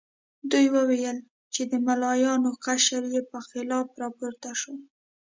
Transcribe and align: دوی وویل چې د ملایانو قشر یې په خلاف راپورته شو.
دوی 0.51 0.67
وویل 0.77 1.17
چې 1.53 1.61
د 1.71 1.73
ملایانو 1.87 2.49
قشر 2.65 3.03
یې 3.13 3.21
په 3.31 3.39
خلاف 3.47 3.87
راپورته 4.01 4.49
شو. 4.61 4.75